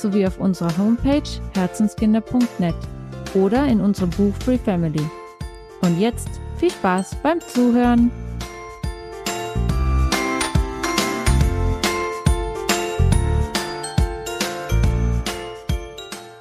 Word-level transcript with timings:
sowie 0.00 0.26
auf 0.26 0.40
unserer 0.40 0.76
Homepage 0.78 1.22
herzenskinder.net 1.54 2.74
oder 3.34 3.66
in 3.66 3.80
unserem 3.80 4.10
Buch 4.10 4.34
Free 4.44 4.58
Family. 4.58 5.04
Und 5.82 6.00
jetzt 6.00 6.28
viel 6.56 6.70
Spaß 6.70 7.16
beim 7.22 7.40
Zuhören! 7.40 8.10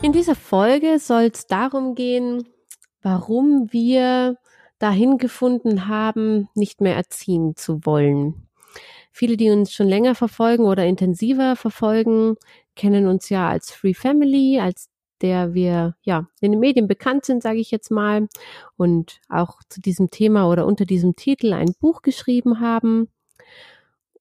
In 0.02 0.14
dieser 0.14 0.36
Folge 0.36 0.98
soll 0.98 1.30
es 1.34 1.46
darum 1.46 1.94
gehen, 1.94 2.48
warum 3.02 3.68
wir 3.72 4.38
dahin 4.80 5.18
gefunden 5.18 5.88
haben, 5.88 6.48
nicht 6.56 6.80
mehr 6.80 6.96
erziehen 6.96 7.56
zu 7.58 7.86
wollen. 7.86 8.48
Viele, 9.12 9.36
die 9.36 9.50
uns 9.50 9.74
schon 9.74 9.90
länger 9.90 10.16
verfolgen 10.16 10.64
oder 10.64 10.86
intensiver 10.86 11.58
verfolgen, 11.58 12.38
kennen 12.80 13.08
uns 13.08 13.28
ja 13.28 13.50
als 13.50 13.72
Free 13.72 13.94
Family, 13.94 14.58
als 14.62 14.90
der 15.22 15.54
wir 15.54 15.98
ja 16.02 16.30
in 16.40 16.54
den 16.54 16.62
Medien 16.62 16.88
bekannt 16.88 17.26
sind, 17.26 17.44
sage 17.44 17.60
ich 17.60 17.72
jetzt 17.72 17.92
mal, 17.92 18.30
und 18.78 19.20
auch 19.28 19.60
zu 19.68 19.82
diesem 19.82 20.12
Thema 20.12 20.50
oder 20.50 20.66
unter 20.66 20.86
diesem 20.86 21.18
Titel 21.18 21.52
ein 21.52 21.76
Buch 21.82 22.02
geschrieben 22.04 22.62
haben. 22.62 23.10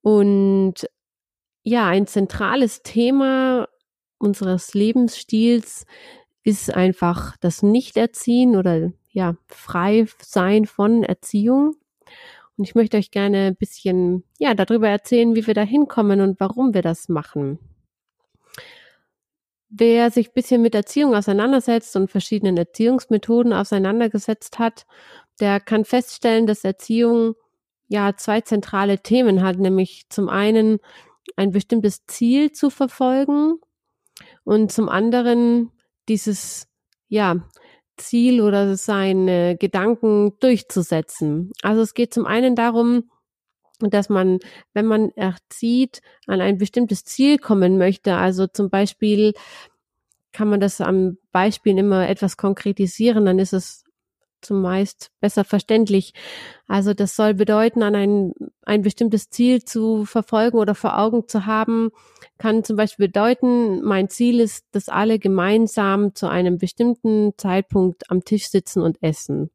Und 0.03 0.89
ja, 1.63 1.87
ein 1.87 2.09
zentrales 2.09 2.83
Thema 2.83 3.69
unseres 4.19 4.75
Lebensstils 4.75 5.87
ist 6.43 6.75
einfach 6.75 7.37
das 7.37 7.63
Nichterziehen 7.63 8.57
oder 8.57 8.91
ja, 9.11 9.37
frei 9.47 10.07
sein 10.21 10.67
von 10.67 11.05
Erziehung. 11.05 11.77
Und 12.57 12.65
ich 12.65 12.75
möchte 12.75 12.97
euch 12.97 13.13
gerne 13.13 13.47
ein 13.47 13.57
bisschen, 13.57 14.25
ja, 14.41 14.55
darüber 14.55 14.89
erzählen, 14.89 15.37
wie 15.37 15.47
wir 15.47 15.55
da 15.55 15.63
hinkommen 15.63 16.21
und 16.21 16.41
warum 16.41 16.75
wir 16.75 16.83
das 16.83 17.09
machen. 17.09 17.61
Wer 19.71 20.11
sich 20.11 20.29
ein 20.29 20.35
bisschen 20.35 20.63
mit 20.63 20.75
Erziehung 20.75 21.15
auseinandersetzt 21.15 21.95
und 21.97 22.11
verschiedenen 22.11 22.57
Erziehungsmethoden 22.57 23.53
auseinandergesetzt 23.53 24.59
hat, 24.59 24.87
der 25.41 25.61
kann 25.61 25.85
feststellen, 25.85 26.47
dass 26.47 26.65
Erziehung 26.65 27.35
ja 27.89 28.17
zwei 28.17 28.41
zentrale 28.41 28.99
Themen 28.99 29.43
hat, 29.43 29.59
nämlich 29.59 30.07
zum 30.09 30.29
einen 30.29 30.79
ein 31.37 31.53
bestimmtes 31.53 32.07
Ziel 32.07 32.53
zu 32.53 32.71
verfolgen 32.71 33.59
und 34.45 34.73
zum 34.73 34.89
anderen 34.89 35.71
dieses 36.09 36.67
ja 37.09 37.37
Ziel 37.97 38.41
oder 38.41 38.77
seine 38.77 39.57
Gedanken 39.57 40.39
durchzusetzen. 40.41 41.53
Also 41.63 41.83
es 41.83 41.95
geht 41.95 42.15
zum 42.15 42.27
einen 42.27 42.55
darum, 42.55 43.11
dass 43.81 44.09
man, 44.09 44.39
wenn 44.75 44.87
man 44.87 45.11
erzieht, 45.11 46.01
an 46.27 46.41
ein 46.41 46.59
bestimmtes 46.59 47.05
Ziel 47.05 47.39
kommen 47.39 47.79
möchte. 47.79 48.15
Also 48.15 48.47
zum 48.47 48.71
Beispiel 48.71 49.35
kann 50.33 50.49
man 50.49 50.61
das 50.61 50.81
am 50.81 51.19
Beispiel 51.33 51.79
immer 51.79 52.09
etwas 52.09 52.37
konkretisieren, 52.37 53.27
dann 53.27 53.39
ist 53.39 53.53
es 53.53 53.85
zumeist 54.41 55.11
besser 55.21 55.45
verständlich. 55.45 56.15
Also 56.67 56.95
das 56.95 57.17
soll 57.17 57.35
bedeuten, 57.35 57.83
an 57.83 57.95
ein, 57.95 58.33
ein 58.63 58.83
bestimmtes 58.83 59.31
Ziel 59.31 59.65
zu 59.65 60.05
verfolgen 60.05 60.59
oder 60.59 60.75
vor 60.75 60.99
Augen 60.99 61.27
zu 61.29 61.47
haben, 61.47 61.91
kann 62.39 62.65
zum 62.65 62.77
Beispiel 62.77 63.09
bedeuten, 63.09 63.83
mein 63.83 64.09
Ziel 64.09 64.41
ist, 64.41 64.67
dass 64.73 64.89
alle 64.89 65.19
gemeinsam 65.19 66.15
zu 66.15 66.29
einem 66.29 66.59
bestimmten 66.59 67.33
Zeitpunkt 67.37 68.11
am 68.11 68.25
Tisch 68.25 68.49
sitzen 68.49 68.83
und 68.83 69.03
essen. 69.03 69.51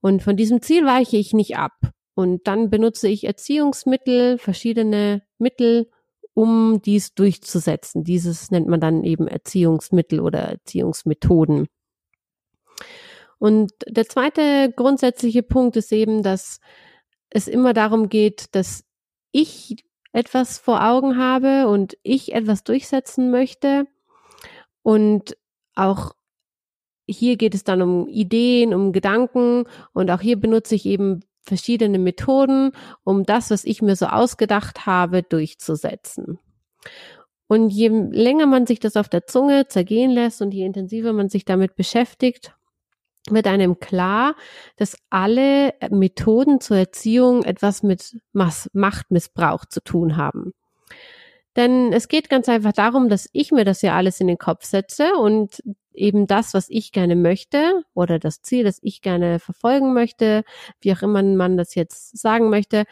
Und 0.00 0.22
von 0.22 0.36
diesem 0.36 0.62
Ziel 0.62 0.84
weiche 0.84 1.16
ich 1.16 1.32
nicht 1.32 1.56
ab. 1.56 1.72
Und 2.18 2.48
dann 2.48 2.68
benutze 2.68 3.06
ich 3.06 3.22
Erziehungsmittel, 3.22 4.38
verschiedene 4.38 5.22
Mittel, 5.38 5.88
um 6.34 6.82
dies 6.82 7.14
durchzusetzen. 7.14 8.02
Dieses 8.02 8.50
nennt 8.50 8.66
man 8.66 8.80
dann 8.80 9.04
eben 9.04 9.28
Erziehungsmittel 9.28 10.18
oder 10.18 10.40
Erziehungsmethoden. 10.40 11.68
Und 13.38 13.70
der 13.86 14.08
zweite 14.08 14.72
grundsätzliche 14.74 15.44
Punkt 15.44 15.76
ist 15.76 15.92
eben, 15.92 16.24
dass 16.24 16.58
es 17.30 17.46
immer 17.46 17.72
darum 17.72 18.08
geht, 18.08 18.52
dass 18.56 18.82
ich 19.30 19.84
etwas 20.12 20.58
vor 20.58 20.84
Augen 20.84 21.18
habe 21.18 21.68
und 21.68 21.96
ich 22.02 22.32
etwas 22.32 22.64
durchsetzen 22.64 23.30
möchte. 23.30 23.86
Und 24.82 25.36
auch 25.76 26.16
hier 27.06 27.36
geht 27.36 27.54
es 27.54 27.62
dann 27.62 27.80
um 27.80 28.08
Ideen, 28.08 28.74
um 28.74 28.90
Gedanken 28.90 29.66
und 29.92 30.10
auch 30.10 30.20
hier 30.20 30.36
benutze 30.36 30.74
ich 30.74 30.84
eben 30.84 31.20
verschiedene 31.48 31.98
Methoden, 31.98 32.72
um 33.04 33.24
das, 33.24 33.50
was 33.50 33.64
ich 33.64 33.82
mir 33.82 33.96
so 33.96 34.06
ausgedacht 34.06 34.86
habe, 34.86 35.22
durchzusetzen. 35.22 36.38
Und 37.48 37.70
je 37.70 37.88
länger 37.88 38.46
man 38.46 38.66
sich 38.66 38.78
das 38.78 38.96
auf 38.96 39.08
der 39.08 39.26
Zunge 39.26 39.66
zergehen 39.68 40.10
lässt 40.10 40.42
und 40.42 40.52
je 40.52 40.64
intensiver 40.64 41.12
man 41.12 41.28
sich 41.30 41.44
damit 41.44 41.74
beschäftigt, 41.76 42.54
wird 43.30 43.46
einem 43.46 43.80
klar, 43.80 44.36
dass 44.76 44.96
alle 45.10 45.74
Methoden 45.90 46.60
zur 46.60 46.76
Erziehung 46.76 47.42
etwas 47.42 47.82
mit 47.82 48.20
Machtmissbrauch 48.32 49.64
zu 49.64 49.82
tun 49.82 50.16
haben. 50.16 50.52
Denn 51.56 51.92
es 51.92 52.08
geht 52.08 52.30
ganz 52.30 52.48
einfach 52.48 52.72
darum, 52.72 53.08
dass 53.08 53.28
ich 53.32 53.50
mir 53.50 53.64
das 53.64 53.82
ja 53.82 53.96
alles 53.96 54.20
in 54.20 54.28
den 54.28 54.38
Kopf 54.38 54.64
setze 54.64 55.14
und 55.14 55.62
eben 55.98 56.26
das, 56.26 56.54
was 56.54 56.68
ich 56.68 56.92
gerne 56.92 57.16
möchte 57.16 57.82
oder 57.94 58.18
das 58.18 58.42
Ziel, 58.42 58.64
das 58.64 58.78
ich 58.82 59.02
gerne 59.02 59.38
verfolgen 59.38 59.92
möchte, 59.92 60.44
wie 60.80 60.92
auch 60.92 61.02
immer 61.02 61.22
man 61.22 61.56
das 61.56 61.74
jetzt 61.74 62.16
sagen 62.18 62.50
möchte, 62.50 62.84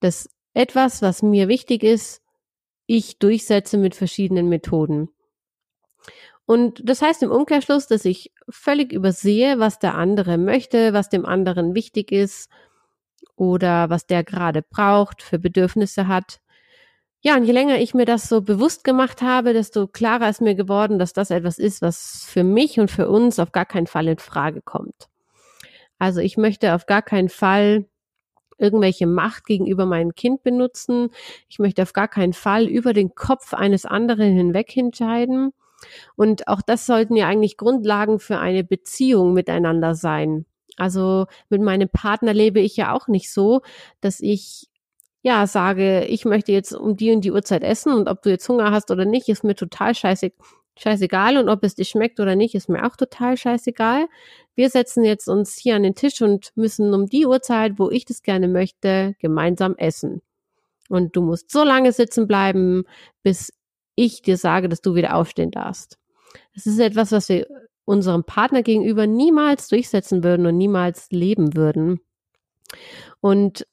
dass 0.00 0.28
etwas, 0.54 1.02
was 1.02 1.22
mir 1.22 1.48
wichtig 1.48 1.82
ist, 1.82 2.22
ich 2.86 3.18
durchsetze 3.18 3.78
mit 3.78 3.94
verschiedenen 3.94 4.48
Methoden. 4.48 5.10
Und 6.46 6.80
das 6.82 7.02
heißt 7.02 7.22
im 7.22 7.30
Umkehrschluss, 7.30 7.86
dass 7.86 8.06
ich 8.06 8.32
völlig 8.48 8.92
übersehe, 8.92 9.58
was 9.58 9.78
der 9.78 9.94
andere 9.96 10.38
möchte, 10.38 10.94
was 10.94 11.10
dem 11.10 11.26
anderen 11.26 11.74
wichtig 11.74 12.10
ist 12.10 12.50
oder 13.36 13.90
was 13.90 14.06
der 14.06 14.24
gerade 14.24 14.62
braucht, 14.62 15.22
für 15.22 15.38
Bedürfnisse 15.38 16.08
hat. 16.08 16.40
Ja, 17.20 17.36
und 17.36 17.44
je 17.44 17.52
länger 17.52 17.78
ich 17.80 17.94
mir 17.94 18.04
das 18.04 18.28
so 18.28 18.42
bewusst 18.42 18.84
gemacht 18.84 19.22
habe, 19.22 19.52
desto 19.52 19.88
klarer 19.88 20.28
ist 20.28 20.40
mir 20.40 20.54
geworden, 20.54 20.98
dass 21.00 21.12
das 21.12 21.30
etwas 21.30 21.58
ist, 21.58 21.82
was 21.82 22.24
für 22.24 22.44
mich 22.44 22.78
und 22.78 22.90
für 22.90 23.08
uns 23.08 23.40
auf 23.40 23.50
gar 23.50 23.66
keinen 23.66 23.88
Fall 23.88 24.06
in 24.06 24.18
Frage 24.18 24.62
kommt. 24.62 25.08
Also 25.98 26.20
ich 26.20 26.36
möchte 26.36 26.74
auf 26.74 26.86
gar 26.86 27.02
keinen 27.02 27.28
Fall 27.28 27.86
irgendwelche 28.56 29.06
Macht 29.06 29.46
gegenüber 29.46 29.86
meinem 29.86 30.14
Kind 30.14 30.42
benutzen. 30.42 31.10
Ich 31.48 31.58
möchte 31.58 31.82
auf 31.82 31.92
gar 31.92 32.08
keinen 32.08 32.32
Fall 32.32 32.66
über 32.66 32.92
den 32.92 33.14
Kopf 33.14 33.54
eines 33.54 33.84
anderen 33.84 34.32
hinweg 34.34 34.76
entscheiden. 34.76 35.52
Und 36.16 36.48
auch 36.48 36.62
das 36.62 36.86
sollten 36.86 37.16
ja 37.16 37.28
eigentlich 37.28 37.56
Grundlagen 37.56 38.18
für 38.20 38.38
eine 38.38 38.64
Beziehung 38.64 39.32
miteinander 39.32 39.94
sein. 39.94 40.44
Also 40.76 41.26
mit 41.48 41.62
meinem 41.62 41.88
Partner 41.88 42.32
lebe 42.32 42.60
ich 42.60 42.76
ja 42.76 42.92
auch 42.92 43.08
nicht 43.08 43.32
so, 43.32 43.62
dass 44.00 44.20
ich 44.20 44.68
ja 45.22 45.46
sage, 45.46 46.04
ich 46.04 46.24
möchte 46.24 46.52
jetzt 46.52 46.72
um 46.72 46.96
die 46.96 47.12
und 47.12 47.22
die 47.22 47.32
Uhrzeit 47.32 47.62
essen 47.62 47.92
und 47.92 48.08
ob 48.08 48.22
du 48.22 48.30
jetzt 48.30 48.48
Hunger 48.48 48.70
hast 48.70 48.90
oder 48.90 49.04
nicht, 49.04 49.28
ist 49.28 49.44
mir 49.44 49.54
total 49.54 49.94
scheiße, 49.94 50.32
scheißegal 50.78 51.36
und 51.38 51.48
ob 51.48 51.64
es 51.64 51.74
dir 51.74 51.84
schmeckt 51.84 52.20
oder 52.20 52.36
nicht, 52.36 52.54
ist 52.54 52.68
mir 52.68 52.86
auch 52.86 52.96
total 52.96 53.36
scheißegal. 53.36 54.06
Wir 54.54 54.70
setzen 54.70 55.04
jetzt 55.04 55.28
uns 55.28 55.56
hier 55.56 55.76
an 55.76 55.82
den 55.82 55.94
Tisch 55.94 56.22
und 56.22 56.52
müssen 56.54 56.94
um 56.94 57.06
die 57.06 57.26
Uhrzeit, 57.26 57.78
wo 57.78 57.90
ich 57.90 58.04
das 58.04 58.22
gerne 58.22 58.48
möchte, 58.48 59.14
gemeinsam 59.18 59.76
essen. 59.76 60.22
Und 60.88 61.16
du 61.16 61.22
musst 61.22 61.50
so 61.50 61.64
lange 61.64 61.92
sitzen 61.92 62.26
bleiben, 62.26 62.84
bis 63.22 63.52
ich 63.94 64.22
dir 64.22 64.36
sage, 64.36 64.68
dass 64.68 64.80
du 64.80 64.94
wieder 64.94 65.16
aufstehen 65.16 65.50
darfst. 65.50 65.98
Das 66.54 66.66
ist 66.66 66.78
etwas, 66.78 67.12
was 67.12 67.28
wir 67.28 67.46
unserem 67.84 68.24
Partner 68.24 68.62
gegenüber 68.62 69.06
niemals 69.06 69.68
durchsetzen 69.68 70.22
würden 70.22 70.46
und 70.46 70.56
niemals 70.56 71.10
leben 71.10 71.56
würden. 71.56 72.00
Und 73.20 73.66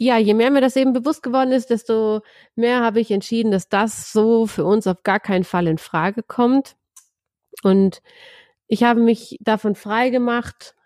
ja, 0.00 0.16
je 0.16 0.32
mehr 0.32 0.52
mir 0.52 0.60
das 0.60 0.76
eben 0.76 0.92
bewusst 0.92 1.24
geworden 1.24 1.50
ist, 1.50 1.70
desto 1.70 2.20
mehr 2.54 2.80
habe 2.80 3.00
ich 3.00 3.10
entschieden, 3.10 3.50
dass 3.50 3.68
das 3.68 4.12
so 4.12 4.46
für 4.46 4.64
uns 4.64 4.86
auf 4.86 5.02
gar 5.02 5.18
keinen 5.18 5.42
Fall 5.42 5.66
in 5.66 5.78
Frage 5.78 6.22
kommt. 6.22 6.76
Und 7.64 8.00
ich 8.68 8.84
habe 8.84 9.00
mich 9.00 9.38
davon 9.40 9.74
frei 9.74 10.10
gemacht, 10.10 10.76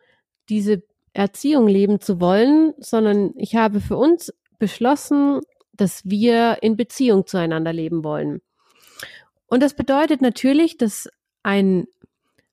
diese 0.48 0.82
Erziehung 1.12 1.68
leben 1.68 2.00
zu 2.00 2.22
wollen, 2.22 2.72
sondern 2.78 3.34
ich 3.36 3.54
habe 3.54 3.80
für 3.82 3.98
uns 3.98 4.32
beschlossen, 4.58 5.40
dass 5.74 6.06
wir 6.06 6.62
in 6.62 6.78
Beziehung 6.78 7.26
zueinander 7.26 7.74
leben 7.74 8.04
wollen. 8.04 8.40
Und 9.46 9.62
das 9.62 9.74
bedeutet 9.74 10.22
natürlich, 10.22 10.78
dass 10.78 11.10
ein 11.42 11.86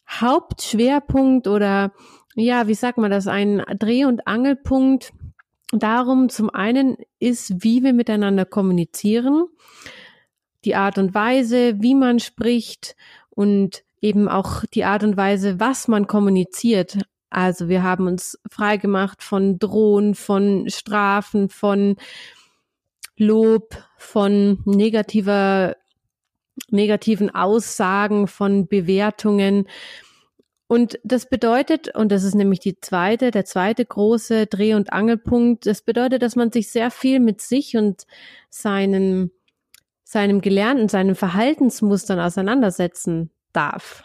Hauptschwerpunkt 0.09 1.47
oder 1.47 1.93
ja, 2.35 2.67
wie 2.67 2.73
sagt 2.73 2.97
man 2.97 3.11
das, 3.11 3.27
ein 3.27 3.63
Dreh- 3.77 4.03
und 4.03 4.27
Angelpunkt 4.27 5.13
darum 5.71 6.29
zum 6.29 6.49
einen 6.49 6.97
ist, 7.19 7.63
wie 7.63 7.83
wir 7.83 7.93
miteinander 7.93 8.45
kommunizieren, 8.45 9.47
die 10.65 10.75
Art 10.75 10.97
und 10.97 11.13
Weise, 11.13 11.81
wie 11.81 11.95
man 11.95 12.19
spricht 12.19 12.95
und 13.29 13.83
eben 14.01 14.27
auch 14.27 14.63
die 14.73 14.83
Art 14.83 15.03
und 15.03 15.17
Weise, 15.17 15.59
was 15.59 15.87
man 15.87 16.07
kommuniziert. 16.07 16.97
Also 17.29 17.69
wir 17.69 17.83
haben 17.83 18.07
uns 18.07 18.39
frei 18.49 18.77
gemacht 18.77 19.21
von 19.21 19.59
Drohen, 19.59 20.15
von 20.15 20.69
Strafen, 20.69 21.49
von 21.49 21.95
Lob, 23.17 23.83
von 23.97 24.59
negativer, 24.65 25.75
negativen 26.69 27.29
Aussagen, 27.29 28.27
von 28.27 28.67
Bewertungen. 28.67 29.67
Und 30.71 30.99
das 31.03 31.27
bedeutet, 31.27 31.95
und 31.95 32.11
das 32.11 32.23
ist 32.23 32.35
nämlich 32.35 32.59
die 32.59 32.79
zweite, 32.79 33.31
der 33.31 33.43
zweite 33.43 33.83
große 33.83 34.45
Dreh- 34.45 34.75
und 34.75 34.93
Angelpunkt, 34.93 35.65
das 35.65 35.81
bedeutet, 35.81 36.21
dass 36.21 36.35
man 36.35 36.51
sich 36.51 36.69
sehr 36.69 36.91
viel 36.91 37.19
mit 37.19 37.41
sich 37.41 37.75
und 37.75 38.05
seinen, 38.51 39.31
seinem 40.03 40.41
Gelernten, 40.41 40.87
seinen 40.87 41.15
Verhaltensmustern 41.15 42.19
auseinandersetzen 42.19 43.31
darf. 43.51 44.03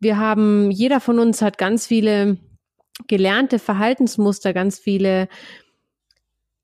Wir 0.00 0.18
haben, 0.18 0.72
jeder 0.72 0.98
von 0.98 1.20
uns 1.20 1.40
hat 1.40 1.56
ganz 1.56 1.86
viele 1.86 2.38
gelernte 3.06 3.60
Verhaltensmuster, 3.60 4.52
ganz 4.52 4.80
viele, 4.80 5.28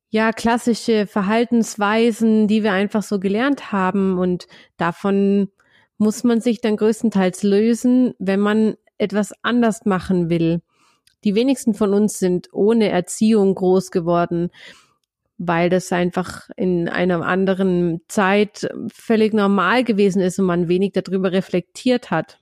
ja, 0.08 0.32
klassische 0.32 1.06
Verhaltensweisen, 1.06 2.48
die 2.48 2.64
wir 2.64 2.72
einfach 2.72 3.04
so 3.04 3.20
gelernt 3.20 3.70
haben 3.70 4.18
und 4.18 4.48
davon 4.76 5.52
muss 5.96 6.24
man 6.24 6.40
sich 6.40 6.60
dann 6.60 6.76
größtenteils 6.76 7.44
lösen, 7.44 8.12
wenn 8.18 8.40
man 8.40 8.76
etwas 8.98 9.32
anders 9.42 9.84
machen 9.84 10.30
will. 10.30 10.62
Die 11.24 11.34
wenigsten 11.34 11.74
von 11.74 11.92
uns 11.92 12.18
sind 12.18 12.48
ohne 12.52 12.88
Erziehung 12.88 13.54
groß 13.54 13.90
geworden, 13.90 14.50
weil 15.38 15.68
das 15.70 15.92
einfach 15.92 16.48
in 16.56 16.88
einer 16.88 17.24
anderen 17.24 18.00
Zeit 18.08 18.68
völlig 18.92 19.34
normal 19.34 19.84
gewesen 19.84 20.22
ist 20.22 20.38
und 20.38 20.46
man 20.46 20.68
wenig 20.68 20.92
darüber 20.92 21.32
reflektiert 21.32 22.10
hat. 22.10 22.38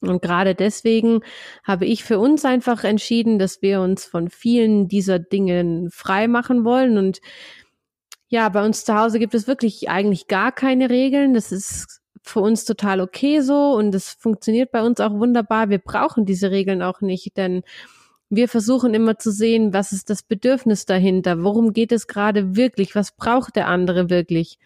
Und 0.00 0.22
gerade 0.22 0.54
deswegen 0.54 1.20
habe 1.64 1.86
ich 1.86 2.04
für 2.04 2.18
uns 2.18 2.44
einfach 2.44 2.84
entschieden, 2.84 3.38
dass 3.38 3.62
wir 3.62 3.80
uns 3.80 4.04
von 4.04 4.28
vielen 4.28 4.88
dieser 4.88 5.18
Dingen 5.18 5.90
frei 5.90 6.28
machen 6.28 6.64
wollen. 6.64 6.98
Und 6.98 7.20
ja, 8.28 8.48
bei 8.48 8.64
uns 8.64 8.84
zu 8.84 8.94
Hause 8.94 9.18
gibt 9.18 9.34
es 9.34 9.46
wirklich 9.46 9.88
eigentlich 9.88 10.26
gar 10.26 10.52
keine 10.52 10.90
Regeln. 10.90 11.32
Das 11.34 11.52
ist 11.52 12.00
für 12.28 12.40
uns 12.40 12.64
total 12.64 13.00
okay 13.00 13.40
so 13.40 13.74
und 13.74 13.94
es 13.94 14.10
funktioniert 14.10 14.72
bei 14.72 14.82
uns 14.82 15.00
auch 15.00 15.12
wunderbar. 15.12 15.70
Wir 15.70 15.78
brauchen 15.78 16.24
diese 16.24 16.50
Regeln 16.50 16.82
auch 16.82 17.00
nicht, 17.00 17.36
denn 17.36 17.62
wir 18.28 18.48
versuchen 18.48 18.94
immer 18.94 19.18
zu 19.18 19.30
sehen, 19.30 19.72
was 19.72 19.92
ist 19.92 20.10
das 20.10 20.22
Bedürfnis 20.22 20.84
dahinter, 20.84 21.44
worum 21.44 21.72
geht 21.72 21.92
es 21.92 22.06
gerade 22.06 22.56
wirklich, 22.56 22.94
was 22.94 23.12
braucht 23.16 23.56
der 23.56 23.68
andere 23.68 24.10
wirklich. 24.10 24.58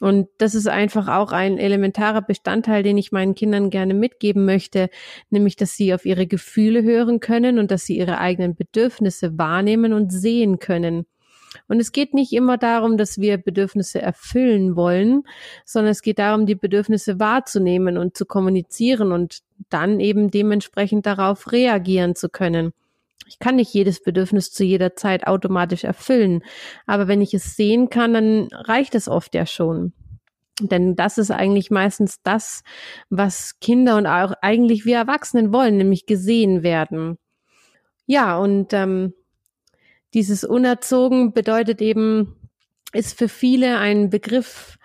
Und 0.00 0.28
das 0.38 0.54
ist 0.54 0.66
einfach 0.66 1.08
auch 1.08 1.32
ein 1.32 1.58
elementarer 1.58 2.22
Bestandteil, 2.22 2.82
den 2.82 2.98
ich 2.98 3.12
meinen 3.12 3.34
Kindern 3.34 3.70
gerne 3.70 3.94
mitgeben 3.94 4.44
möchte, 4.44 4.90
nämlich, 5.30 5.56
dass 5.56 5.76
sie 5.76 5.94
auf 5.94 6.04
ihre 6.04 6.26
Gefühle 6.26 6.82
hören 6.82 7.20
können 7.20 7.58
und 7.58 7.70
dass 7.70 7.84
sie 7.84 7.96
ihre 7.96 8.18
eigenen 8.18 8.56
Bedürfnisse 8.56 9.38
wahrnehmen 9.38 9.92
und 9.92 10.10
sehen 10.10 10.58
können. 10.58 11.06
Und 11.68 11.80
es 11.80 11.92
geht 11.92 12.14
nicht 12.14 12.32
immer 12.32 12.58
darum, 12.58 12.96
dass 12.96 13.18
wir 13.18 13.38
Bedürfnisse 13.38 14.00
erfüllen 14.00 14.76
wollen, 14.76 15.24
sondern 15.64 15.90
es 15.90 16.02
geht 16.02 16.18
darum, 16.18 16.46
die 16.46 16.54
Bedürfnisse 16.54 17.18
wahrzunehmen 17.18 17.98
und 17.98 18.16
zu 18.16 18.24
kommunizieren 18.24 19.12
und 19.12 19.40
dann 19.68 20.00
eben 20.00 20.30
dementsprechend 20.30 21.06
darauf 21.06 21.50
reagieren 21.52 22.14
zu 22.14 22.28
können. 22.28 22.72
Ich 23.28 23.40
kann 23.40 23.56
nicht 23.56 23.74
jedes 23.74 24.02
Bedürfnis 24.02 24.52
zu 24.52 24.62
jeder 24.62 24.94
Zeit 24.94 25.26
automatisch 25.26 25.82
erfüllen, 25.82 26.42
aber 26.86 27.08
wenn 27.08 27.20
ich 27.20 27.34
es 27.34 27.56
sehen 27.56 27.90
kann, 27.90 28.14
dann 28.14 28.48
reicht 28.52 28.94
es 28.94 29.08
oft 29.08 29.34
ja 29.34 29.46
schon. 29.46 29.92
Denn 30.60 30.96
das 30.96 31.18
ist 31.18 31.30
eigentlich 31.30 31.70
meistens 31.70 32.22
das, 32.22 32.62
was 33.10 33.58
Kinder 33.60 33.96
und 33.96 34.06
auch 34.06 34.32
eigentlich 34.40 34.86
wir 34.86 34.96
Erwachsenen 34.96 35.52
wollen, 35.52 35.76
nämlich 35.76 36.06
gesehen 36.06 36.62
werden. 36.62 37.18
Ja, 38.06 38.38
und 38.38 38.72
ähm, 38.72 39.12
dieses 40.16 40.44
unerzogen 40.44 41.34
bedeutet 41.34 41.82
eben, 41.82 42.34
ist 42.94 43.18
für 43.18 43.28
viele 43.28 43.76
ein 43.76 44.08
Begriff, 44.08 44.78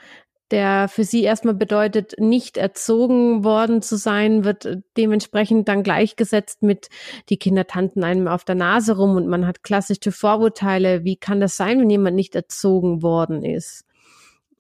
der 0.52 0.90
für 0.90 1.06
sie 1.06 1.24
erstmal 1.24 1.54
bedeutet, 1.54 2.16
nicht 2.20 2.58
erzogen 2.58 3.46
worden 3.46 3.82
zu 3.82 3.96
sein, 3.96 4.44
wird 4.44 4.80
dementsprechend 4.98 5.70
dann 5.70 5.84
gleichgesetzt 5.84 6.64
mit, 6.64 6.90
die 7.30 7.38
Kinder 7.38 7.66
tanten 7.66 8.04
einem 8.04 8.28
auf 8.28 8.44
der 8.44 8.56
Nase 8.56 8.98
rum 8.98 9.16
und 9.16 9.30
man 9.30 9.48
hat 9.48 9.64
klassische 9.64 10.12
Vorurteile. 10.12 11.06
Wie 11.06 11.16
kann 11.16 11.40
das 11.40 11.56
sein, 11.56 11.80
wenn 11.80 11.90
jemand 11.90 12.18
nicht 12.18 12.36
erzogen 12.36 13.02
worden 13.02 13.46
ist? 13.46 13.86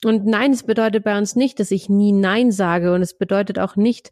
Und 0.06 0.26
nein, 0.26 0.54
es 0.54 0.64
bedeutet 0.64 1.04
bei 1.04 1.18
uns 1.18 1.36
nicht, 1.36 1.60
dass 1.60 1.70
ich 1.72 1.90
nie 1.90 2.14
Nein 2.14 2.54
sage 2.54 2.94
und 2.94 3.02
es 3.02 3.18
bedeutet 3.18 3.60
auch 3.60 3.76
nicht, 3.76 4.10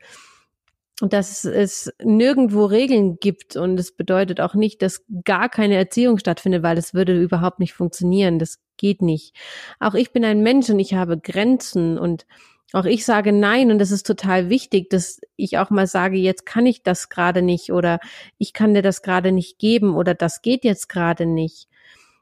dass 1.02 1.46
es 1.46 1.94
nirgendwo 2.04 2.66
Regeln 2.66 3.20
gibt 3.20 3.56
und 3.56 3.80
es 3.80 3.92
bedeutet 3.96 4.42
auch 4.42 4.54
nicht, 4.54 4.82
dass 4.82 5.06
gar 5.24 5.48
keine 5.48 5.76
Erziehung 5.76 6.18
stattfindet, 6.18 6.62
weil 6.64 6.76
das 6.76 6.94
würde 6.94 7.20
überhaupt 7.22 7.60
nicht 7.60 7.74
funktionieren. 7.74 8.38
Das 8.38 8.60
geht 8.78 9.02
nicht. 9.02 9.36
Auch 9.80 9.94
ich 9.94 10.12
bin 10.12 10.26
ein 10.26 10.42
Mensch 10.42 10.70
und 10.70 10.80
ich 10.80 10.94
habe 10.94 11.18
Grenzen 11.18 11.98
und 11.98 12.26
auch 12.74 12.86
ich 12.86 13.06
sage 13.06 13.32
nein 13.32 13.72
und 13.72 13.80
das 13.80 13.92
ist 13.92 14.06
total 14.06 14.50
wichtig, 14.50 14.90
dass 14.90 15.20
ich 15.36 15.58
auch 15.58 15.70
mal 15.70 15.88
sage, 15.88 16.18
jetzt 16.18 16.46
kann 16.46 16.66
ich 16.66 16.84
das 16.84 17.10
gerade 17.10 17.42
nicht 17.42 17.72
oder 17.72 18.00
ich 18.38 18.54
kann 18.54 18.74
dir 18.74 18.84
das 18.84 19.02
gerade 19.02 19.32
nicht 19.32 19.58
geben 19.58 19.96
oder 19.96 20.14
das 20.14 20.42
geht 20.42 20.64
jetzt 20.64 20.90
gerade 20.90 21.26
nicht. 21.26 21.68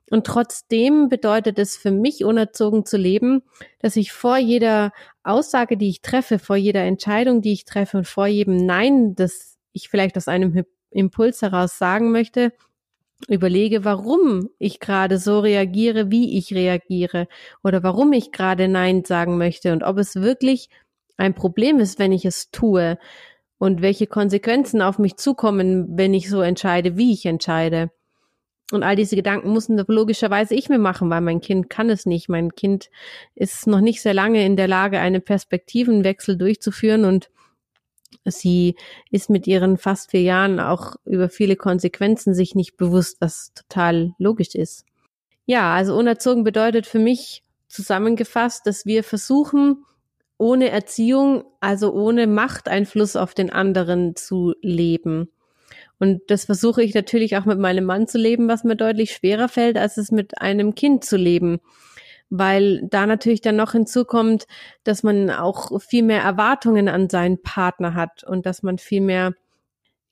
Und 0.10 0.26
trotzdem 0.26 1.10
bedeutet 1.10 1.60
es 1.60 1.76
für 1.76 1.92
mich, 1.92 2.24
unerzogen 2.24 2.86
zu 2.86 2.98
leben, 2.98 3.44
dass 3.80 3.98
ich 3.98 4.14
vor 4.14 4.38
jeder 4.38 4.94
Aussage, 5.24 5.76
die 5.76 5.90
ich 5.90 6.02
treffe, 6.02 6.40
vor 6.40 6.56
jeder 6.56 6.84
Entscheidung, 6.84 7.42
die 7.42 7.52
ich 7.52 7.66
treffe 7.66 7.98
und 7.98 8.08
vor 8.08 8.28
jedem 8.28 8.56
Nein, 8.56 9.16
das 9.16 9.58
ich 9.74 9.90
vielleicht 9.90 10.16
aus 10.16 10.28
einem 10.30 10.64
Impuls 10.92 11.42
heraus 11.42 11.78
sagen 11.78 12.12
möchte, 12.12 12.54
überlege, 13.28 13.84
warum 13.84 14.50
ich 14.60 14.80
gerade 14.80 15.18
so 15.18 15.40
reagiere, 15.40 16.12
wie 16.12 16.38
ich 16.38 16.54
reagiere 16.54 17.28
oder 17.64 17.84
warum 17.84 18.14
ich 18.14 18.32
gerade 18.32 18.68
Nein 18.68 19.04
sagen 19.04 19.38
möchte 19.38 19.74
und 19.74 19.84
ob 19.84 19.98
es 19.98 20.16
wirklich 20.16 20.70
ein 21.18 21.34
Problem 21.34 21.80
ist, 21.80 22.00
wenn 22.00 22.12
ich 22.12 22.26
es 22.26 22.52
tue 22.52 22.98
und 23.58 23.82
welche 23.82 24.08
Konsequenzen 24.08 24.82
auf 24.82 25.00
mich 25.00 25.18
zukommen, 25.18 25.98
wenn 25.98 26.14
ich 26.14 26.30
so 26.30 26.42
entscheide, 26.42 26.96
wie 26.96 27.12
ich 27.12 27.26
entscheide. 27.26 27.90
Und 28.72 28.84
all 28.84 28.98
diese 28.98 29.16
Gedanken 29.16 29.50
mussten 29.50 29.78
logischerweise 29.88 30.54
ich 30.54 30.68
mir 30.68 30.78
machen, 30.78 31.10
weil 31.10 31.22
mein 31.22 31.40
Kind 31.40 31.70
kann 31.70 31.90
es 31.90 32.06
nicht. 32.06 32.28
Mein 32.28 32.54
Kind 32.54 32.90
ist 33.34 33.66
noch 33.66 33.80
nicht 33.80 34.02
sehr 34.02 34.14
lange 34.14 34.46
in 34.46 34.58
der 34.58 34.68
Lage, 34.68 35.00
einen 35.00 35.22
Perspektivenwechsel 35.22 36.38
durchzuführen 36.38 37.06
und 37.06 37.30
sie 38.26 38.76
ist 39.10 39.30
mit 39.30 39.48
ihren 39.48 39.78
fast 39.78 40.12
vier 40.12 40.22
Jahren 40.22 40.60
auch 40.60 40.96
über 41.06 41.30
viele 41.30 41.56
Konsequenzen 41.56 42.34
sich 42.34 42.56
nicht 42.56 42.76
bewusst, 42.76 43.18
was 43.22 43.54
total 43.54 44.14
logisch 44.18 44.54
ist. 44.54 44.86
Ja, 45.46 45.74
also 45.74 45.96
unerzogen 45.96 46.44
bedeutet 46.44 46.88
für 46.88 47.00
mich 47.00 47.44
zusammengefasst, 47.70 48.68
dass 48.68 48.86
wir 48.86 49.04
versuchen, 49.04 49.86
ohne 50.38 50.70
Erziehung, 50.70 51.46
also 51.62 51.94
ohne 51.94 52.28
Machteinfluss 52.28 53.16
auf 53.16 53.34
den 53.34 53.50
anderen 53.50 54.16
zu 54.16 54.54
leben. 54.62 55.30
Und 56.00 56.22
das 56.28 56.46
versuche 56.46 56.84
ich 56.84 56.94
natürlich 56.94 57.38
auch 57.38 57.46
mit 57.46 57.60
meinem 57.60 57.86
Mann 57.86 58.08
zu 58.08 58.18
leben, 58.18 58.48
was 58.48 58.64
mir 58.64 58.76
deutlich 58.76 59.12
schwerer 59.12 59.50
fällt, 59.50 59.78
als 59.78 59.98
es 59.98 60.12
mit 60.12 60.40
einem 60.42 60.76
Kind 60.76 61.04
zu 61.04 61.18
leben. 61.18 61.60
Weil 62.30 62.82
da 62.90 63.06
natürlich 63.06 63.42
dann 63.42 63.56
noch 63.56 63.72
hinzukommt, 63.72 64.48
dass 64.84 65.02
man 65.04 65.30
auch 65.30 65.82
viel 65.82 66.04
mehr 66.04 66.22
Erwartungen 66.22 66.90
an 66.90 67.10
seinen 67.10 67.42
Partner 67.42 67.94
hat 67.94 68.24
und 68.24 68.46
dass 68.46 68.64
man 68.64 68.78
viel 68.78 69.02
mehr 69.02 69.34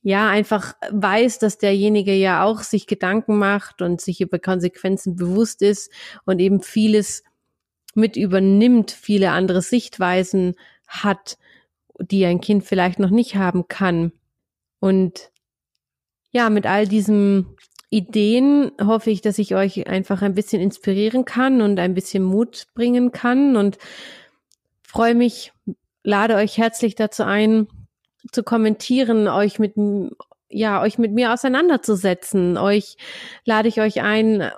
ja, 0.08 0.30
einfach 0.30 0.76
weiß, 0.92 1.40
dass 1.40 1.58
derjenige 1.58 2.14
ja 2.14 2.44
auch 2.44 2.62
sich 2.62 2.86
Gedanken 2.86 3.40
macht 3.40 3.82
und 3.82 4.00
sich 4.02 4.22
über 4.22 4.38
Konsequenzen 4.38 5.16
bewusst 5.16 5.64
ist 5.64 5.92
und 6.26 6.38
eben 6.40 6.62
vieles 6.62 7.24
mit 7.96 8.16
übernimmt, 8.16 8.92
viele 8.92 9.32
andere 9.32 9.64
Sichtweisen 9.64 10.54
hat, 10.88 11.40
die 12.00 12.24
ein 12.26 12.40
Kind 12.40 12.66
vielleicht 12.66 13.00
noch 13.00 13.10
nicht 13.10 13.36
haben 13.36 13.68
kann. 13.68 14.12
Und 14.80 15.32
ja, 16.36 16.50
mit 16.50 16.66
all 16.66 16.86
diesen 16.86 17.46
Ideen 17.90 18.74
hoffe 18.84 19.10
ich, 19.10 19.22
dass 19.22 19.40
ich 19.40 19.56
euch 19.56 19.88
einfach 19.88 20.22
ein 20.22 20.34
bisschen 20.34 20.62
inspirieren 20.62 21.24
kann 21.24 21.62
und 21.62 21.80
ein 21.80 21.94
bisschen 21.94 22.24
Mut 22.24 22.68
bringen 22.76 23.14
kann 23.14 23.56
und 23.56 23.78
freue 24.86 25.16
mich, 25.16 25.54
lade 26.04 26.36
euch 26.36 26.58
herzlich 26.58 26.96
dazu 26.96 27.24
ein, 27.24 27.70
zu 28.34 28.44
kommentieren, 28.44 29.30
euch 29.30 29.60
mit 29.60 29.76
ja, 30.50 30.82
euch 30.82 30.98
mit 30.98 31.14
mir 31.14 31.32
auseinanderzusetzen. 31.32 32.58
Euch 32.58 32.98
lade 33.46 33.70
ich 33.70 33.80
euch 33.80 34.02
ein, 34.02 34.52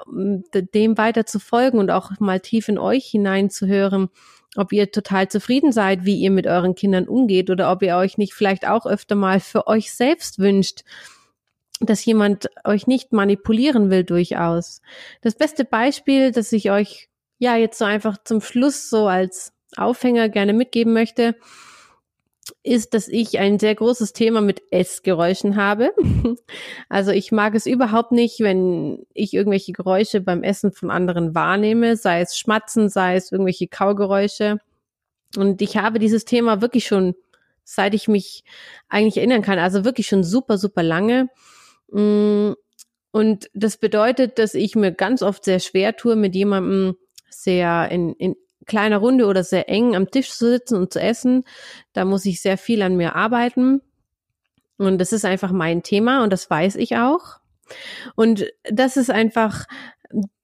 dem 0.73 0.97
weiter 0.97 1.27
zu 1.27 1.39
folgen 1.39 1.77
und 1.77 1.91
auch 1.91 2.09
mal 2.19 2.39
tief 2.39 2.69
in 2.69 2.79
euch 2.79 3.05
hineinzuhören, 3.05 4.09
ob 4.55 4.73
ihr 4.73 4.91
total 4.91 5.27
zufrieden 5.27 5.71
seid, 5.71 6.05
wie 6.05 6.17
ihr 6.17 6.31
mit 6.31 6.47
euren 6.47 6.73
Kindern 6.73 7.07
umgeht 7.07 7.51
oder 7.51 7.71
ob 7.71 7.83
ihr 7.83 7.97
euch 7.97 8.17
nicht 8.17 8.33
vielleicht 8.33 8.67
auch 8.67 8.87
öfter 8.87 9.13
mal 9.13 9.39
für 9.39 9.67
euch 9.67 9.93
selbst 9.93 10.39
wünscht, 10.39 10.83
dass 11.79 12.03
jemand 12.05 12.49
euch 12.63 12.87
nicht 12.87 13.13
manipulieren 13.13 13.89
will 13.89 14.03
durchaus. 14.03 14.81
Das 15.21 15.35
beste 15.35 15.65
Beispiel, 15.65 16.31
das 16.31 16.51
ich 16.51 16.71
euch 16.71 17.09
ja 17.39 17.55
jetzt 17.55 17.77
so 17.77 17.85
einfach 17.85 18.17
zum 18.23 18.41
Schluss 18.41 18.89
so 18.89 19.07
als 19.07 19.53
Aufhänger 19.75 20.29
gerne 20.29 20.53
mitgeben 20.53 20.93
möchte, 20.93 21.35
ist, 22.63 22.93
dass 22.93 23.07
ich 23.07 23.39
ein 23.39 23.59
sehr 23.59 23.75
großes 23.75 24.13
Thema 24.13 24.41
mit 24.41 24.61
Essgeräuschen 24.71 25.55
habe. 25.55 25.91
Also 26.89 27.11
ich 27.11 27.33
mag 27.33 27.53
es 27.55 27.65
überhaupt 27.65 28.13
nicht, 28.13 28.39
wenn 28.39 29.05
ich 29.13 29.33
irgendwelche 29.33 29.73
Geräusche 29.73 30.21
beim 30.21 30.43
Essen 30.43 30.71
von 30.71 30.89
anderen 30.89 31.35
wahrnehme, 31.35 31.97
sei 31.97 32.21
es 32.21 32.37
Schmatzen, 32.37 32.87
sei 32.87 33.15
es 33.15 33.31
irgendwelche 33.31 33.67
Kaugeräusche. 33.67 34.59
Und 35.35 35.61
ich 35.61 35.75
habe 35.75 35.99
dieses 35.99 36.23
Thema 36.23 36.61
wirklich 36.61 36.87
schon, 36.87 37.15
seit 37.65 37.93
ich 37.93 38.07
mich 38.07 38.45
eigentlich 38.87 39.17
erinnern 39.17 39.41
kann, 39.41 39.59
also 39.59 39.83
wirklich 39.83 40.07
schon 40.07 40.23
super, 40.23 40.57
super 40.57 40.83
lange. 40.83 41.29
Mm, 41.91 42.53
und 43.11 43.49
das 43.53 43.77
bedeutet, 43.77 44.37
dass 44.39 44.53
ich 44.53 44.75
mir 44.75 44.91
ganz 44.91 45.21
oft 45.21 45.43
sehr 45.43 45.59
schwer 45.59 45.95
tue, 45.95 46.15
mit 46.15 46.35
jemandem 46.35 46.95
sehr 47.29 47.89
in, 47.89 48.13
in 48.13 48.35
kleiner 48.65 48.97
Runde 48.97 49.25
oder 49.25 49.43
sehr 49.43 49.69
eng 49.69 49.95
am 49.95 50.11
Tisch 50.11 50.31
zu 50.31 50.49
sitzen 50.49 50.75
und 50.75 50.93
zu 50.93 50.99
essen. 50.99 51.43
Da 51.93 52.05
muss 52.05 52.25
ich 52.25 52.41
sehr 52.41 52.57
viel 52.57 52.81
an 52.81 52.95
mir 52.95 53.15
arbeiten. 53.15 53.81
Und 54.77 54.99
das 54.99 55.13
ist 55.13 55.25
einfach 55.25 55.51
mein 55.51 55.81
Thema 55.81 56.23
und 56.23 56.31
das 56.31 56.49
weiß 56.49 56.75
ich 56.75 56.97
auch. 56.97 57.39
Und 58.15 58.45
das 58.63 58.97
ist 58.97 59.09
einfach, 59.09 59.65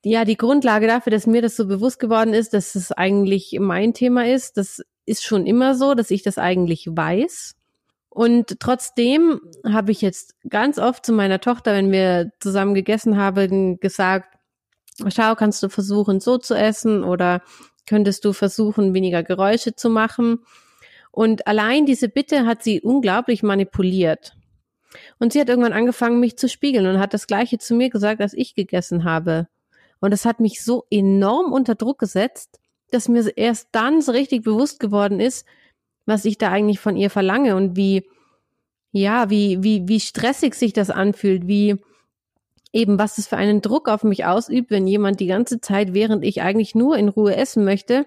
ja, 0.04 0.26
die 0.26 0.38
Grundlage 0.38 0.88
dafür, 0.88 1.12
dass 1.12 1.28
mir 1.28 1.42
das 1.42 1.56
so 1.56 1.68
bewusst 1.68 2.00
geworden 2.00 2.34
ist, 2.34 2.54
dass 2.54 2.76
es 2.76 2.92
eigentlich 2.92 3.58
mein 3.60 3.94
Thema 3.94 4.26
ist. 4.26 4.58
Das 4.58 4.82
ist 5.06 5.24
schon 5.24 5.46
immer 5.46 5.76
so, 5.76 5.94
dass 5.94 6.12
ich 6.12 6.24
das 6.24 6.38
eigentlich 6.38 6.88
weiß. 6.90 7.56
Und 8.14 8.60
trotzdem 8.60 9.42
habe 9.66 9.92
ich 9.92 10.02
jetzt 10.02 10.36
ganz 10.48 10.78
oft 10.78 11.04
zu 11.04 11.14
meiner 11.14 11.40
Tochter, 11.40 11.74
wenn 11.74 11.92
wir 11.92 12.32
zusammen 12.40 12.76
gegessen 12.76 13.18
haben, 13.18 13.80
gesagt, 13.80 14.38
schau, 15.08 15.34
kannst 15.34 15.64
du 15.64 15.70
versuchen, 15.70 16.20
so 16.20 16.38
zu 16.38 16.54
essen 16.54 17.04
oder 17.04 17.42
könntest 17.88 18.24
du 18.24 18.32
versuchen, 18.32 18.94
weniger 18.94 19.24
Geräusche 19.24 19.76
zu 19.76 19.90
machen. 19.90 20.46
Und 21.10 21.48
allein 21.48 21.88
diese 21.88 22.08
Bitte 22.08 22.46
hat 22.46 22.62
sie 22.62 22.82
unglaublich 22.82 23.42
manipuliert. 23.42 24.34
Und 25.18 25.34
sie 25.34 25.42
hat 25.42 25.50
irgendwann 25.50 25.74
angefangen, 25.74 26.20
mich 26.20 26.38
zu 26.38 26.48
spiegeln 26.48 26.86
und 26.86 27.00
hat 27.00 27.16
das 27.16 27.26
Gleiche 27.26 27.58
zu 27.58 27.74
mir 27.74 27.90
gesagt, 27.90 28.22
als 28.22 28.36
ich 28.36 28.54
gegessen 28.54 29.06
habe. 29.06 29.48
Und 30.00 30.12
das 30.12 30.26
hat 30.26 30.40
mich 30.40 30.64
so 30.64 30.86
enorm 30.92 31.52
unter 31.52 31.74
Druck 31.74 31.98
gesetzt, 31.98 32.60
dass 32.92 33.10
mir 33.10 33.36
erst 33.36 33.70
dann 33.72 34.04
so 34.04 34.12
richtig 34.12 34.44
bewusst 34.44 34.80
geworden 34.80 35.20
ist, 35.20 35.48
was 36.06 36.26
ich 36.26 36.38
da 36.38 36.52
eigentlich 36.52 36.80
von 36.80 36.96
ihr 36.96 37.10
verlange 37.10 37.56
und 37.56 37.76
wie, 37.76 38.08
ja, 38.92 39.30
wie, 39.30 39.64
wie, 39.64 39.88
wie 39.88 40.00
stressig 40.00 40.56
sich 40.56 40.74
das 40.74 40.90
anfühlt, 40.90 41.48
wie, 41.48 41.78
eben 42.72 43.00
was 43.00 43.18
es 43.18 43.28
für 43.28 43.38
einen 43.38 43.62
Druck 43.62 43.88
auf 43.88 44.04
mich 44.04 44.26
ausübt, 44.26 44.72
wenn 44.72 44.88
jemand 44.88 45.20
die 45.20 45.28
ganze 45.28 45.62
Zeit, 45.62 45.94
während 45.94 46.24
ich 46.24 46.42
eigentlich 46.42 46.76
nur 46.76 46.98
in 46.98 47.10
Ruhe 47.10 47.36
essen 47.36 47.64
möchte, 47.64 48.06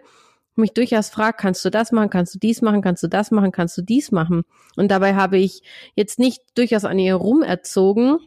mich 0.57 0.73
durchaus 0.73 1.11
fragt, 1.11 1.41
kannst 1.41 1.65
du 1.65 1.71
das 1.71 1.93
machen, 1.93 2.11
kannst 2.11 2.35
du 2.35 2.39
dies 2.39 2.63
machen, 2.63 2.83
kannst 2.83 3.03
du 3.03 3.09
das 3.09 3.31
machen, 3.31 3.53
kannst 3.53 3.77
du 3.77 3.83
dies 3.83 4.11
machen. 4.11 4.45
Und 4.77 4.91
dabei 4.91 5.15
habe 5.15 5.39
ich 5.39 5.63
jetzt 5.95 6.19
nicht 6.19 6.43
durchaus 6.55 6.85
an 6.85 6.99
ihr 6.99 7.15
rumerzogen, 7.15 8.19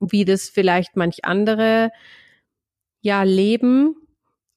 wie 0.00 0.24
das 0.24 0.50
vielleicht 0.50 0.96
manch 0.96 1.24
andere 1.24 1.90
ja 3.00 3.22
leben 3.22 3.96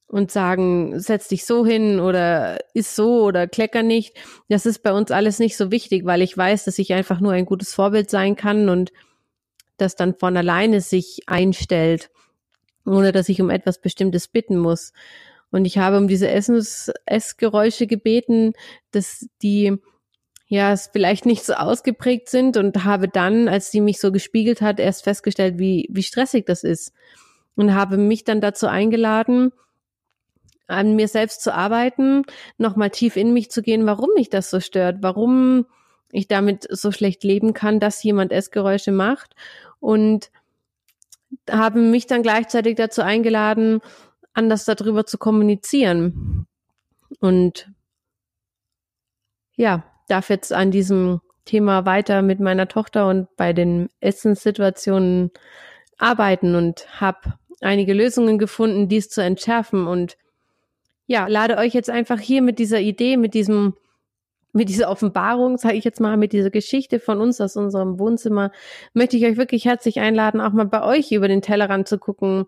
und 0.08 0.32
sagen, 0.32 1.00
setz 1.00 1.28
dich 1.28 1.46
so 1.46 1.66
hin 1.66 2.00
oder 2.00 2.60
ist 2.74 2.96
so 2.96 3.24
oder 3.24 3.48
klecker 3.48 3.84
nicht. 3.84 4.16
Das 4.48 4.66
ist 4.66 4.82
bei 4.82 4.94
uns 4.94 5.12
alles 5.12 5.40
nicht 5.40 5.58
so 5.58 5.70
wichtig, 5.70 6.06
weil 6.06 6.22
ich 6.22 6.38
weiß, 6.38 6.66
dass 6.66 6.80
ich 6.80 6.94
einfach 6.94 7.20
nur 7.20 7.34
ein 7.34 7.46
gutes 7.46 7.74
Vorbild 7.74 8.10
sein 8.10 8.36
kann 8.36 8.70
und 8.70 8.92
das 9.76 9.96
dann 9.96 10.16
von 10.16 10.38
alleine 10.38 10.82
sich 10.82 11.24
einstellt, 11.28 12.10
ohne 12.86 13.12
dass 13.12 13.30
ich 13.30 13.42
um 13.42 13.50
etwas 13.50 13.80
Bestimmtes 13.80 14.28
bitten 14.28 14.58
muss. 14.58 14.94
Und 15.52 15.66
ich 15.66 15.78
habe 15.78 15.98
um 15.98 16.08
diese 16.08 16.30
Essens 16.30 16.92
Essgeräusche 17.06 17.86
gebeten, 17.86 18.54
dass 18.92 19.28
die 19.42 19.78
ja 20.48 20.72
es 20.72 20.90
vielleicht 20.92 21.26
nicht 21.26 21.44
so 21.44 21.54
ausgeprägt 21.54 22.30
sind 22.30 22.56
und 22.56 22.86
habe 22.86 23.10
dann, 23.10 23.50
als 23.50 23.72
sie 23.72 23.82
mich 23.82 24.00
so 24.00 24.14
gespiegelt 24.14 24.62
hat, 24.62 24.80
erst 24.80 25.04
festgestellt, 25.04 25.58
wie, 25.58 25.90
wie 25.92 26.04
stressig 26.04 26.46
das 26.46 26.64
ist. 26.64 26.94
Und 27.56 27.74
habe 27.74 27.98
mich 27.98 28.24
dann 28.24 28.40
dazu 28.40 28.68
eingeladen, 28.68 29.52
an 30.68 30.96
mir 30.96 31.08
selbst 31.08 31.42
zu 31.42 31.54
arbeiten, 31.54 32.24
nochmal 32.58 32.90
tief 32.90 33.16
in 33.16 33.34
mich 33.34 33.50
zu 33.50 33.62
gehen, 33.62 33.86
warum 33.86 34.10
mich 34.16 34.30
das 34.30 34.50
so 34.50 34.60
stört, 34.60 34.98
warum 35.02 35.66
ich 36.12 36.28
damit 36.28 36.68
so 36.70 36.92
schlecht 36.92 37.24
leben 37.24 37.54
kann, 37.54 37.80
dass 37.80 38.04
jemand 38.04 38.32
Essgeräusche 38.32 38.92
macht 38.92 39.36
und 39.80 40.30
habe 41.50 41.80
mich 41.80 42.08
dann 42.08 42.24
gleichzeitig 42.24 42.76
dazu 42.76 43.02
eingeladen, 43.02 43.82
anders 44.34 44.66
darüber 44.66 45.06
zu 45.06 45.18
kommunizieren. 45.18 46.48
Und 47.20 47.70
ja, 49.56 49.84
darf 50.08 50.30
jetzt 50.30 50.54
an 50.54 50.72
diesem 50.72 51.22
Thema 51.46 51.86
weiter 51.86 52.22
mit 52.22 52.40
meiner 52.40 52.68
Tochter 52.68 53.08
und 53.08 53.36
bei 53.36 53.54
den 53.54 53.90
Essenssituationen 54.00 55.32
arbeiten 55.98 56.56
und 56.56 57.02
habe 57.02 57.34
einige 57.62 57.94
Lösungen 57.94 58.38
gefunden, 58.38 58.88
dies 58.88 59.10
zu 59.10 59.22
entschärfen 59.22 59.88
und 59.88 60.18
ja, 61.08 61.28
lade 61.28 61.58
euch 61.58 61.74
jetzt 61.74 61.90
einfach 61.90 62.20
hier 62.20 62.42
mit 62.42 62.60
dieser 62.60 62.80
Idee, 62.80 63.18
mit 63.18 63.34
diesem 63.34 63.74
mit 64.54 64.70
dieser 64.70 64.90
Offenbarung, 64.90 65.58
sage 65.58 65.76
ich 65.76 65.84
jetzt 65.84 66.00
mal, 66.00 66.18
mit 66.18 66.34
dieser 66.34 66.50
Geschichte 66.50 67.00
von 67.00 67.22
uns 67.22 67.40
aus 67.40 67.56
unserem 67.58 68.00
Wohnzimmer, 68.00 68.52
möchte 68.94 69.16
ich 69.16 69.26
euch 69.26 69.38
wirklich 69.38 69.66
herzlich 69.66 70.00
einladen, 70.00 70.42
auch 70.42 70.52
mal 70.52 70.66
bei 70.66 70.84
euch 70.84 71.12
über 71.12 71.28
den 71.28 71.44
Tellerrand 71.44 71.88
zu 71.88 72.00
gucken, 72.00 72.46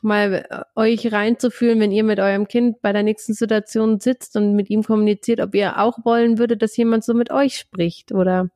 mal 0.00 0.44
äh, 0.50 0.62
euch 0.74 1.12
reinzufühlen, 1.12 1.78
wenn 1.78 1.92
ihr 1.92 2.02
mit 2.02 2.18
eurem 2.18 2.48
Kind 2.48 2.82
bei 2.82 2.92
der 2.92 3.04
nächsten 3.04 3.34
Situation 3.34 4.00
sitzt 4.00 4.36
und 4.36 4.54
mit 4.56 4.70
ihm 4.70 4.82
kommuniziert, 4.82 5.40
ob 5.40 5.54
ihr 5.54 5.78
auch 5.78 5.98
wollen 6.04 6.38
würdet, 6.38 6.62
dass 6.62 6.76
jemand 6.76 7.04
so 7.04 7.14
mit 7.14 7.30
euch 7.30 7.56
spricht 7.56 8.10
oder 8.10 8.50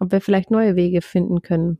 ob 0.00 0.12
wir 0.12 0.22
vielleicht 0.22 0.50
neue 0.50 0.76
Wege 0.76 1.02
finden 1.02 1.42
können. 1.42 1.78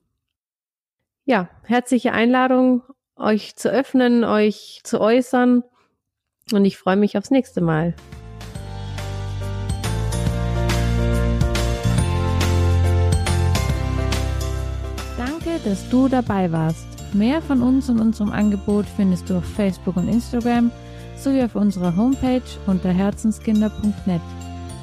Ja, 1.25 1.49
herzliche 1.65 2.13
Einladung, 2.13 2.83
euch 3.17 3.57
zu 3.57 3.71
öffnen, 3.71 4.25
euch 4.25 4.81
zu 4.85 5.01
äußern 5.01 5.65
und 6.53 6.65
ich 6.65 6.79
freue 6.79 6.97
mich 6.97 7.19
aufs 7.19 7.31
nächste 7.31 7.61
Mal. 7.61 7.95
dass 15.65 15.89
du 15.91 16.07
dabei 16.07 16.53
warst. 16.53 16.87
Mehr 17.13 17.43
von 17.43 17.61
uns 17.61 17.89
und 17.89 17.99
unserem 17.99 18.31
Angebot 18.31 18.87
findest 18.97 19.29
du 19.29 19.39
auf 19.39 19.45
Facebook 19.45 19.97
und 19.97 20.09
Instagram 20.09 20.71
sowie 21.17 21.43
auf 21.43 21.57
unserer 21.57 21.97
Homepage 21.97 22.43
unter 22.67 22.91
herzenskinder.net 22.91 24.21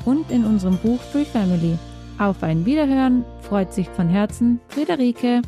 und 0.04 0.30
in 0.30 0.44
unserem 0.44 0.78
Buch 0.78 1.00
Free 1.12 1.26
Family. 1.26 1.78
Auf 2.20 2.44
ein 2.44 2.66
Wiederhören 2.66 3.24
freut 3.42 3.74
sich 3.74 3.88
von 3.90 4.10
Herzen 4.10 4.60
Friederike. 4.68 5.42